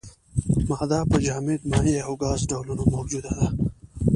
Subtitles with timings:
[0.69, 3.47] ماده په جامد، مایع او ګاز ډولونو موجوده ده.